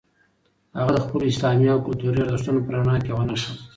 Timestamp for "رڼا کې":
2.75-3.09